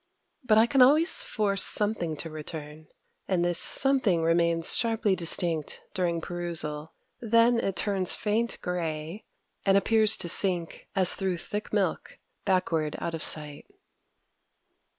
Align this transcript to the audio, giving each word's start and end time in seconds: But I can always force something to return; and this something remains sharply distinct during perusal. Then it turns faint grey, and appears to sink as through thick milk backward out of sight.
But 0.43 0.57
I 0.57 0.65
can 0.65 0.81
always 0.81 1.21
force 1.21 1.63
something 1.63 2.15
to 2.15 2.29
return; 2.31 2.87
and 3.27 3.45
this 3.45 3.59
something 3.59 4.23
remains 4.23 4.75
sharply 4.75 5.15
distinct 5.15 5.83
during 5.93 6.21
perusal. 6.21 6.93
Then 7.19 7.59
it 7.59 7.75
turns 7.75 8.15
faint 8.15 8.57
grey, 8.63 9.25
and 9.63 9.77
appears 9.77 10.17
to 10.17 10.27
sink 10.27 10.87
as 10.95 11.13
through 11.13 11.37
thick 11.37 11.71
milk 11.71 12.17
backward 12.45 12.95
out 12.97 13.13
of 13.13 13.21
sight. 13.21 13.67